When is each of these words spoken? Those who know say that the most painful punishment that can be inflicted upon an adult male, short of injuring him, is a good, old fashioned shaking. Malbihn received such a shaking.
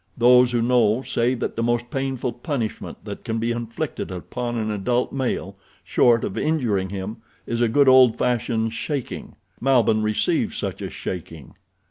Those 0.17 0.51
who 0.51 0.63
know 0.63 1.03
say 1.03 1.35
that 1.35 1.55
the 1.55 1.61
most 1.61 1.91
painful 1.91 2.33
punishment 2.33 3.05
that 3.05 3.23
can 3.23 3.37
be 3.37 3.51
inflicted 3.51 4.09
upon 4.09 4.57
an 4.57 4.71
adult 4.71 5.13
male, 5.13 5.57
short 5.83 6.23
of 6.23 6.39
injuring 6.39 6.89
him, 6.89 7.17
is 7.45 7.61
a 7.61 7.67
good, 7.69 7.87
old 7.87 8.17
fashioned 8.17 8.73
shaking. 8.73 9.35
Malbihn 9.59 10.01
received 10.01 10.55
such 10.55 10.81
a 10.81 10.89
shaking. 10.89 11.53